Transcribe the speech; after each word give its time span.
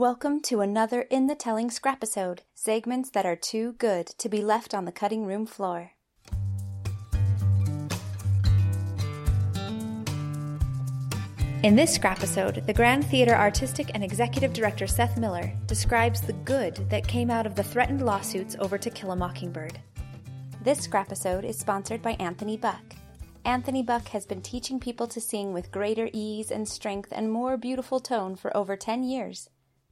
Welcome 0.00 0.40
to 0.44 0.62
another 0.62 1.02
In 1.02 1.26
the 1.26 1.34
Telling 1.34 1.70
Scrapisode, 1.70 2.40
segments 2.54 3.10
that 3.10 3.26
are 3.26 3.36
too 3.36 3.74
good 3.74 4.06
to 4.16 4.30
be 4.30 4.40
left 4.40 4.72
on 4.72 4.86
the 4.86 4.92
cutting 4.92 5.26
room 5.26 5.44
floor. 5.44 5.90
In 11.62 11.76
this 11.76 11.92
scrapisode, 11.92 12.66
the 12.66 12.72
Grand 12.72 13.04
Theatre 13.08 13.34
Artistic 13.34 13.90
and 13.92 14.02
Executive 14.02 14.54
Director 14.54 14.86
Seth 14.86 15.18
Miller 15.18 15.52
describes 15.66 16.22
the 16.22 16.32
good 16.32 16.76
that 16.88 17.06
came 17.06 17.30
out 17.30 17.44
of 17.44 17.54
the 17.54 17.62
threatened 17.62 18.00
lawsuits 18.00 18.56
over 18.58 18.78
To 18.78 18.88
Kill 18.88 19.10
a 19.10 19.16
Mockingbird. 19.16 19.78
This 20.64 20.78
scrapisode 20.78 21.44
is 21.44 21.58
sponsored 21.58 22.00
by 22.00 22.12
Anthony 22.12 22.56
Buck. 22.56 22.96
Anthony 23.44 23.82
Buck 23.82 24.08
has 24.08 24.24
been 24.24 24.40
teaching 24.40 24.80
people 24.80 25.08
to 25.08 25.20
sing 25.20 25.52
with 25.52 25.70
greater 25.70 26.08
ease 26.14 26.50
and 26.50 26.66
strength 26.66 27.12
and 27.12 27.30
more 27.30 27.58
beautiful 27.58 28.00
tone 28.00 28.34
for 28.34 28.56
over 28.56 28.76
10 28.76 29.02
years. 29.02 29.50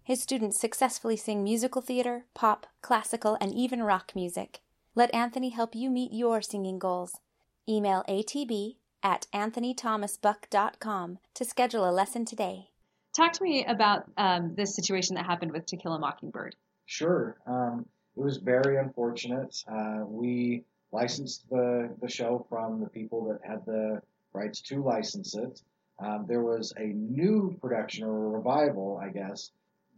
His 0.09 0.22
students 0.22 0.59
successfully 0.59 1.18
sing 1.18 1.45
musical 1.45 1.82
theater, 1.82 2.25
pop, 2.32 2.66
classical, 2.80 3.36
and 3.43 3.53
even 3.53 3.82
rock 3.82 4.12
music. 4.14 4.61
Let 4.94 5.14
Anthony 5.14 5.50
help 5.50 5.75
you 5.75 5.90
meet 5.90 6.14
your 6.14 6.40
singing 6.40 6.79
goals. 6.79 7.21
Email 7.68 8.04
atb 8.08 8.76
at 9.02 9.26
anthonythomasbuck.com 9.35 11.18
to 11.35 11.44
schedule 11.44 11.86
a 11.86 11.93
lesson 11.93 12.25
today. 12.25 12.71
Talk 13.14 13.35
to 13.35 13.43
me 13.43 13.66
about 13.66 14.11
um, 14.16 14.54
this 14.54 14.75
situation 14.75 15.16
that 15.16 15.26
happened 15.26 15.52
with 15.52 15.66
To 15.66 15.76
Kill 15.76 15.93
a 15.93 15.99
Mockingbird. 15.99 16.57
Sure. 16.86 17.36
Um, 17.46 17.85
it 18.16 18.22
was 18.22 18.38
very 18.38 18.79
unfortunate. 18.79 19.63
Uh, 19.71 20.04
we 20.07 20.64
licensed 20.90 21.50
the, 21.50 21.94
the 22.00 22.08
show 22.08 22.46
from 22.49 22.80
the 22.80 22.88
people 22.88 23.27
that 23.27 23.46
had 23.46 23.66
the 23.66 24.00
rights 24.32 24.63
to 24.63 24.82
license 24.82 25.35
it. 25.35 25.61
Um, 25.99 26.25
there 26.27 26.43
was 26.43 26.72
a 26.79 26.86
new 26.86 27.58
production 27.61 28.04
or 28.04 28.25
a 28.25 28.29
revival, 28.30 28.99
I 29.04 29.11
guess, 29.11 29.50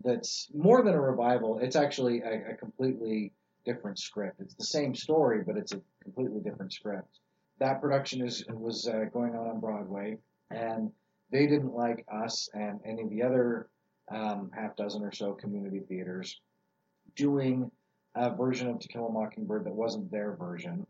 that's 0.02 0.48
more 0.54 0.82
than 0.82 0.94
a 0.94 1.00
revival. 1.00 1.58
It's 1.58 1.76
actually 1.76 2.20
a, 2.20 2.52
a 2.52 2.54
completely 2.54 3.32
different 3.64 3.98
script. 3.98 4.40
It's 4.40 4.54
the 4.54 4.64
same 4.64 4.94
story, 4.94 5.42
but 5.46 5.56
it's 5.56 5.72
a 5.72 5.80
completely 6.02 6.40
different 6.40 6.72
script. 6.72 7.18
That 7.58 7.80
production 7.80 8.26
is 8.26 8.44
was 8.48 8.88
uh, 8.88 9.04
going 9.12 9.34
on 9.34 9.48
on 9.48 9.60
Broadway, 9.60 10.16
and 10.50 10.90
they 11.30 11.46
didn't 11.46 11.74
like 11.74 12.06
us 12.10 12.48
and 12.54 12.80
any 12.84 13.02
of 13.02 13.10
the 13.10 13.22
other 13.22 13.68
um, 14.10 14.50
half 14.54 14.76
dozen 14.76 15.02
or 15.02 15.12
so 15.12 15.34
community 15.34 15.80
theaters 15.80 16.40
doing 17.14 17.70
a 18.14 18.34
version 18.34 18.68
of 18.68 18.80
To 18.80 18.88
Kill 18.88 19.06
a 19.06 19.12
Mockingbird 19.12 19.64
that 19.64 19.74
wasn't 19.74 20.10
their 20.10 20.32
version. 20.32 20.86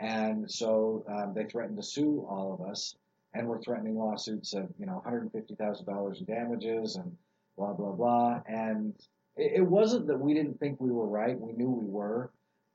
And 0.00 0.50
so 0.50 1.04
um, 1.08 1.34
they 1.34 1.44
threatened 1.44 1.76
to 1.76 1.82
sue 1.82 2.26
all 2.28 2.54
of 2.54 2.68
us, 2.68 2.96
and 3.34 3.46
were 3.46 3.60
threatening 3.60 3.96
lawsuits 3.96 4.54
of 4.54 4.68
you 4.78 4.86
know 4.86 5.02
$150,000 5.06 6.18
in 6.18 6.24
damages 6.24 6.96
and 6.96 7.16
blah 7.56 7.72
blah 7.72 7.92
blah. 7.92 8.40
And 8.46 8.94
it, 9.36 9.52
it 9.56 9.66
wasn't 9.66 10.06
that 10.08 10.18
we 10.18 10.34
didn't 10.34 10.58
think 10.58 10.80
we 10.80 10.90
were 10.90 11.06
right; 11.08 11.38
we 11.38 11.52
knew 11.52 11.70
we 11.70 11.86
were. 11.86 12.30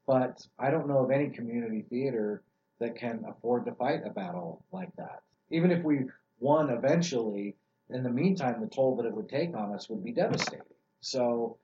But 0.07 0.45
I 0.57 0.71
don't 0.71 0.87
know 0.87 1.03
of 1.03 1.11
any 1.11 1.29
community 1.29 1.85
theater 1.89 2.43
that 2.79 2.95
can 2.95 3.23
afford 3.27 3.65
to 3.65 3.73
fight 3.73 4.01
a 4.05 4.09
battle 4.09 4.63
like 4.71 4.95
that. 4.97 5.21
Even 5.51 5.71
if 5.71 5.83
we 5.83 6.05
won 6.39 6.69
eventually, 6.69 7.55
in 7.89 8.03
the 8.03 8.09
meantime, 8.09 8.61
the 8.61 8.67
toll 8.67 8.95
that 8.95 9.05
it 9.05 9.13
would 9.13 9.29
take 9.29 9.55
on 9.55 9.73
us 9.73 9.89
would 9.89 10.03
be 10.03 10.11
devastating. 10.11 10.65
So 11.01 11.57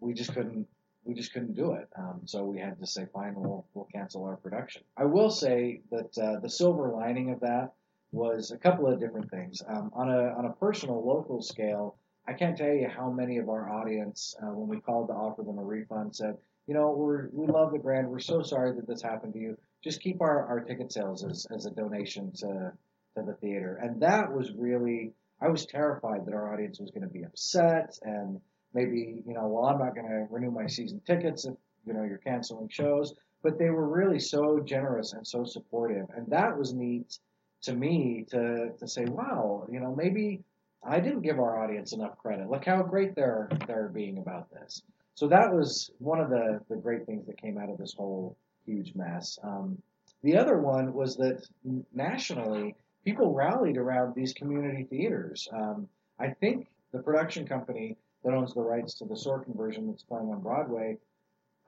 we 0.00 0.14
just 0.14 0.32
couldn't 0.34 0.66
we 1.04 1.14
just 1.14 1.32
couldn't 1.32 1.54
do 1.54 1.72
it. 1.72 1.88
Um, 1.96 2.22
so 2.26 2.44
we 2.44 2.58
had 2.58 2.78
to 2.78 2.86
say, 2.86 3.06
fine, 3.12 3.34
we'll 3.34 3.66
we'll 3.74 3.88
cancel 3.92 4.24
our 4.24 4.36
production. 4.36 4.82
I 4.96 5.04
will 5.04 5.30
say 5.30 5.80
that 5.90 6.18
uh, 6.18 6.40
the 6.40 6.50
silver 6.50 6.90
lining 6.90 7.30
of 7.30 7.40
that 7.40 7.72
was 8.12 8.50
a 8.50 8.58
couple 8.58 8.86
of 8.86 9.00
different 9.00 9.30
things. 9.30 9.62
Um, 9.66 9.90
on 9.94 10.10
a 10.10 10.34
on 10.36 10.46
a 10.46 10.52
personal 10.52 11.04
local 11.06 11.42
scale, 11.42 11.96
I 12.30 12.34
can't 12.34 12.56
tell 12.56 12.72
you 12.72 12.88
how 12.88 13.10
many 13.10 13.38
of 13.38 13.48
our 13.48 13.68
audience, 13.68 14.36
uh, 14.40 14.52
when 14.52 14.68
we 14.68 14.80
called 14.80 15.08
to 15.08 15.14
offer 15.14 15.42
them 15.42 15.58
a 15.58 15.64
refund, 15.64 16.14
said, 16.14 16.36
you 16.68 16.74
know, 16.74 16.92
we're 16.92 17.28
we 17.32 17.48
love 17.48 17.72
the 17.72 17.78
Grand. 17.78 18.08
We're 18.08 18.20
so 18.20 18.42
sorry 18.42 18.72
that 18.76 18.86
this 18.86 19.02
happened 19.02 19.32
to 19.32 19.40
you. 19.40 19.58
Just 19.82 20.00
keep 20.00 20.20
our, 20.20 20.46
our 20.46 20.60
ticket 20.60 20.92
sales 20.92 21.24
as, 21.24 21.44
as 21.52 21.66
a 21.66 21.70
donation 21.70 22.30
to 22.36 22.72
to 23.16 23.22
the 23.26 23.34
theater. 23.40 23.80
And 23.82 24.00
that 24.02 24.32
was 24.32 24.52
really 24.56 25.12
I 25.40 25.48
was 25.48 25.66
terrified 25.66 26.24
that 26.26 26.34
our 26.34 26.54
audience 26.54 26.78
was 26.78 26.92
going 26.92 27.02
to 27.02 27.12
be 27.12 27.24
upset 27.24 27.98
and 28.02 28.40
maybe, 28.72 29.24
you 29.26 29.34
know, 29.34 29.48
well, 29.48 29.64
I'm 29.64 29.78
not 29.78 29.96
going 29.96 30.06
to 30.06 30.26
renew 30.30 30.52
my 30.52 30.68
season 30.68 31.00
tickets 31.04 31.46
if, 31.46 31.54
you 31.84 31.94
know, 31.94 32.04
you're 32.04 32.18
canceling 32.18 32.68
shows. 32.68 33.12
But 33.42 33.58
they 33.58 33.70
were 33.70 33.88
really 33.88 34.20
so 34.20 34.60
generous 34.60 35.14
and 35.14 35.26
so 35.26 35.44
supportive. 35.44 36.06
And 36.14 36.28
that 36.28 36.56
was 36.56 36.74
neat 36.74 37.18
to 37.62 37.72
me 37.72 38.26
to, 38.30 38.70
to 38.78 38.86
say, 38.86 39.06
wow, 39.06 39.66
you 39.72 39.80
know, 39.80 39.94
maybe 39.96 40.44
I 40.82 41.00
didn't 41.00 41.22
give 41.22 41.38
our 41.38 41.62
audience 41.62 41.92
enough 41.92 42.16
credit. 42.18 42.48
Look 42.48 42.64
how 42.64 42.82
great 42.82 43.14
they're 43.14 43.48
they're 43.66 43.90
being 43.92 44.18
about 44.18 44.50
this. 44.50 44.82
So 45.14 45.28
that 45.28 45.52
was 45.52 45.90
one 45.98 46.20
of 46.20 46.30
the, 46.30 46.60
the 46.70 46.76
great 46.76 47.04
things 47.04 47.26
that 47.26 47.40
came 47.40 47.58
out 47.58 47.68
of 47.68 47.76
this 47.76 47.94
whole 47.94 48.36
huge 48.64 48.94
mess. 48.94 49.38
Um, 49.42 49.76
the 50.22 50.36
other 50.36 50.58
one 50.58 50.94
was 50.94 51.16
that 51.16 51.46
nationally, 51.92 52.74
people 53.04 53.34
rallied 53.34 53.76
around 53.76 54.14
these 54.14 54.32
community 54.32 54.84
theaters. 54.84 55.48
Um, 55.52 55.88
I 56.18 56.28
think 56.28 56.68
the 56.92 57.00
production 57.00 57.46
company 57.46 57.96
that 58.24 58.34
owns 58.34 58.54
the 58.54 58.62
rights 58.62 58.94
to 58.94 59.04
the 59.04 59.14
Sorkin 59.14 59.56
version 59.56 59.86
that's 59.86 60.02
playing 60.02 60.30
on 60.30 60.42
Broadway, 60.42 60.98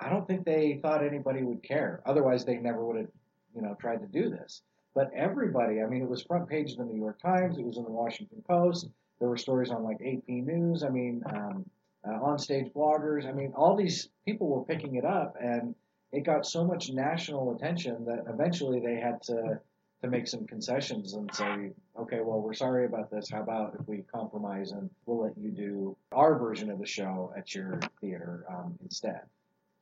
I 0.01 0.09
don't 0.09 0.27
think 0.27 0.45
they 0.45 0.79
thought 0.83 1.05
anybody 1.05 1.43
would 1.43 1.63
care. 1.63 2.03
Otherwise, 2.07 2.45
they 2.45 2.57
never 2.57 2.85
would 2.85 2.97
have, 2.97 3.11
you 3.55 3.63
know, 3.63 3.77
tried 3.81 4.01
to 4.01 4.07
do 4.07 4.31
this. 4.31 4.63
But 4.95 5.11
everybody, 5.15 5.81
I 5.81 5.87
mean, 5.87 6.03
it 6.03 6.09
was 6.09 6.23
front 6.23 6.49
page 6.49 6.73
of 6.73 6.79
the 6.79 6.85
New 6.85 6.99
York 6.99 7.21
Times, 7.21 7.57
it 7.57 7.65
was 7.65 7.79
in 7.79 7.85
the 7.85 7.91
Washington 7.91 8.43
Post, 8.47 8.89
there 9.23 9.29
were 9.29 9.37
stories 9.37 9.71
on 9.71 9.85
like 9.85 10.01
AP 10.05 10.29
News. 10.29 10.83
I 10.83 10.89
mean, 10.89 11.23
um, 11.27 11.65
uh, 12.05 12.15
on 12.15 12.41
stage 12.41 12.73
bloggers. 12.75 13.25
I 13.25 13.31
mean, 13.31 13.53
all 13.55 13.77
these 13.77 14.09
people 14.25 14.49
were 14.49 14.65
picking 14.65 14.97
it 14.97 15.05
up, 15.05 15.37
and 15.41 15.77
it 16.11 16.23
got 16.23 16.45
so 16.45 16.65
much 16.65 16.91
national 16.91 17.55
attention 17.55 18.05
that 18.07 18.25
eventually 18.29 18.81
they 18.81 18.97
had 18.97 19.23
to 19.23 19.61
to 20.03 20.09
make 20.09 20.27
some 20.27 20.45
concessions 20.49 21.13
and 21.13 21.33
say, 21.33 21.71
okay, 21.97 22.19
well, 22.21 22.41
we're 22.41 22.53
sorry 22.53 22.85
about 22.85 23.13
this. 23.13 23.31
How 23.31 23.43
about 23.43 23.77
if 23.79 23.87
we 23.87 24.03
compromise 24.13 24.73
and 24.73 24.91
we'll 25.07 25.23
let 25.23 25.39
you 25.39 25.53
do 25.53 25.97
our 26.11 26.37
version 26.37 26.69
of 26.73 26.81
the 26.81 26.87
show 26.87 27.33
at 27.37 27.55
your 27.55 27.79
theater 28.01 28.45
um, 28.51 28.77
instead? 28.83 29.21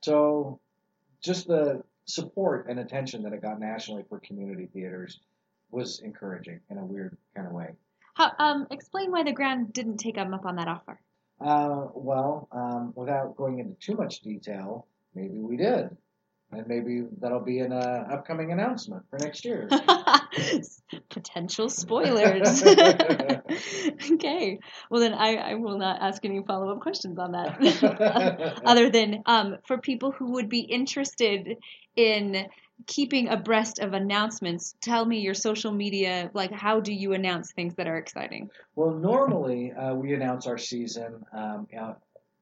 So, 0.01 0.59
just 1.23 1.47
the 1.47 1.81
support 2.05 2.67
and 2.69 2.79
attention 2.79 3.23
that 3.23 3.33
it 3.33 3.41
got 3.41 3.59
nationally 3.59 4.03
for 4.07 4.19
community 4.19 4.67
theaters 4.71 5.19
was 5.71 6.01
encouraging 6.01 6.59
in 6.69 6.77
a 6.77 6.85
weird 6.85 7.17
kind 7.35 7.47
of 7.47 7.53
way. 7.53 7.71
How, 8.13 8.31
um, 8.39 8.67
explain 8.71 9.11
why 9.11 9.23
the 9.23 9.33
Grand 9.33 9.73
didn't 9.73 9.97
take 9.97 10.17
him 10.17 10.33
up 10.33 10.45
on 10.45 10.55
that 10.57 10.67
offer. 10.67 10.99
Uh, 11.39 11.87
well, 11.93 12.47
um, 12.51 12.93
without 12.95 13.35
going 13.35 13.59
into 13.59 13.73
too 13.79 13.95
much 13.95 14.19
detail, 14.19 14.85
maybe 15.15 15.39
we 15.39 15.57
did. 15.57 15.89
And 16.53 16.67
maybe 16.67 17.03
that'll 17.21 17.39
be 17.39 17.59
an 17.59 17.71
uh, 17.71 18.07
upcoming 18.11 18.51
announcement 18.51 19.03
for 19.09 19.17
next 19.19 19.45
year. 19.45 19.69
Potential 21.09 21.69
spoilers. 21.69 22.61
okay. 24.11 24.59
Well, 24.89 24.99
then 24.99 25.13
I, 25.13 25.35
I 25.35 25.53
will 25.55 25.77
not 25.77 26.01
ask 26.01 26.25
any 26.25 26.43
follow 26.45 26.69
up 26.73 26.81
questions 26.81 27.17
on 27.17 27.31
that. 27.31 28.61
Other 28.65 28.89
than 28.89 29.23
um, 29.25 29.57
for 29.65 29.77
people 29.77 30.11
who 30.11 30.33
would 30.33 30.49
be 30.49 30.59
interested 30.59 31.55
in 31.95 32.47
keeping 32.87 33.27
abreast 33.29 33.79
of 33.79 33.93
announcements. 33.93 34.75
Tell 34.81 35.05
me 35.05 35.19
your 35.19 35.33
social 35.33 35.71
media 35.71 36.29
like 36.33 36.51
how 36.51 36.79
do 36.79 36.93
you 36.93 37.13
announce 37.13 37.51
things 37.51 37.75
that 37.75 37.87
are 37.87 37.97
exciting? 37.97 38.49
Well 38.75 38.91
normally 38.91 39.71
uh, 39.71 39.93
we 39.95 40.13
announce 40.13 40.47
our 40.47 40.57
season 40.57 41.25
um, 41.33 41.67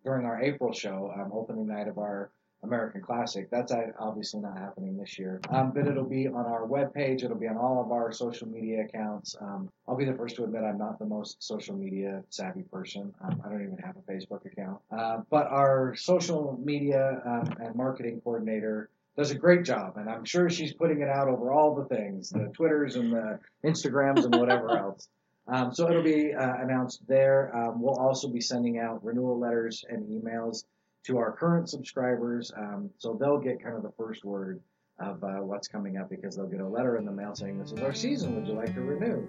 during 0.04 0.26
our 0.26 0.42
april 0.42 0.74
show 0.74 1.14
um, 1.16 1.32
opening 1.34 1.68
night 1.68 1.88
of 1.88 1.98
our 1.98 2.32
american 2.64 3.02
classic. 3.02 3.50
That's 3.50 3.72
obviously 4.00 4.42
not 4.42 4.58
happening 4.58 4.98
this 4.98 5.18
year. 5.18 5.40
Um, 5.50 5.72
but 5.72 5.88
it'll 5.88 6.04
be 6.04 6.28
on 6.28 6.46
our 6.46 6.66
webpage. 6.68 7.24
It'll 7.24 7.38
be 7.38 7.48
on 7.48 7.58
all 7.58 7.82
of 7.82 7.92
our 7.92 8.12
social 8.12 8.48
media 8.48 8.84
accounts. 8.84 9.36
Um, 9.40 9.70
i'll 9.88 9.96
be 9.96 10.06
the 10.06 10.14
first 10.14 10.36
to 10.38 10.44
admit 10.44 10.64
i'm 10.64 10.78
not 10.78 11.00
the 11.00 11.06
most 11.06 11.42
social 11.42 11.76
media 11.76 12.24
savvy 12.30 12.64
person. 12.64 13.14
Um, 13.24 13.42
i 13.46 13.50
don't 13.50 13.64
even 13.64 13.78
have 13.78 13.96
a 13.98 14.12
facebook 14.12 14.46
account. 14.46 14.80
Uh, 14.92 15.22
but 15.30 15.48
our 15.48 15.96
social 15.96 16.60
media 16.64 17.22
um, 17.26 17.54
and 17.62 17.76
marketing 17.76 18.22
coordinator 18.24 18.90
does 19.20 19.32
a 19.32 19.36
great 19.36 19.66
job, 19.66 19.98
and 19.98 20.10
I'm 20.10 20.24
sure 20.24 20.50
she's 20.50 20.74
putting 20.74 21.02
it 21.02 21.10
out 21.10 21.28
over 21.28 21.52
all 21.52 21.76
the 21.76 21.94
things, 21.94 22.30
the 22.30 22.50
Twitters 22.54 22.96
and 22.96 23.12
the 23.12 23.38
Instagrams 23.66 24.24
and 24.24 24.34
whatever 24.34 24.72
else. 24.78 25.10
Um, 25.46 25.74
so 25.74 25.90
it'll 25.90 26.02
be 26.02 26.34
uh, 26.34 26.54
announced 26.62 27.02
there. 27.06 27.54
Um, 27.54 27.82
we'll 27.82 27.98
also 27.98 28.30
be 28.30 28.40
sending 28.40 28.80
out 28.80 29.04
renewal 29.04 29.38
letters 29.38 29.84
and 29.90 30.08
emails 30.08 30.64
to 31.08 31.18
our 31.18 31.34
current 31.34 31.70
subscribers, 31.70 32.50
um, 32.58 32.90
so 32.98 33.18
they'll 33.20 33.40
get 33.40 33.62
kind 33.62 33.76
of 33.76 33.84
the 33.84 33.92
first 33.98 34.24
word 34.24 34.62
of 35.00 35.22
uh, 35.22 35.42
what's 35.42 35.68
coming 35.68 35.98
up 35.98 36.10
because 36.10 36.38
they'll 36.38 36.48
get 36.48 36.62
a 36.62 36.68
letter 36.68 36.96
in 36.96 37.04
the 37.04 37.12
mail 37.12 37.36
saying, 37.36 37.60
"This 37.60 37.74
is 37.74 37.80
our 37.80 37.94
season. 37.94 38.36
Would 38.36 38.48
you 38.48 38.54
like 38.54 38.74
to 38.74 38.82
renew?" 38.82 39.28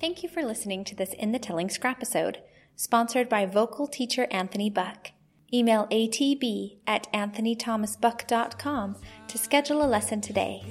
Thank 0.00 0.22
you 0.22 0.28
for 0.28 0.42
listening 0.42 0.84
to 0.84 0.94
this 0.94 1.14
In 1.14 1.32
the 1.32 1.38
Telling 1.38 1.70
Scrapisode, 1.70 2.42
sponsored 2.76 3.30
by 3.30 3.46
vocal 3.46 3.86
teacher 3.86 4.26
Anthony 4.30 4.68
Buck. 4.68 5.13
Email 5.54 5.86
atb 5.92 6.76
at 6.88 7.06
anthonythomasbuck.com 7.12 8.96
to 9.28 9.38
schedule 9.38 9.84
a 9.84 9.86
lesson 9.86 10.20
today. 10.20 10.64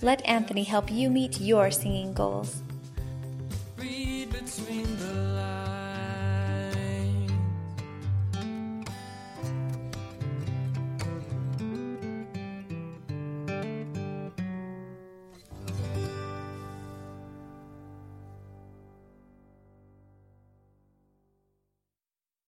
Let 0.00 0.24
Anthony 0.24 0.64
help 0.64 0.90
you 0.90 1.10
meet 1.10 1.38
your 1.42 1.70
singing 1.70 2.14
goals. 2.14 2.62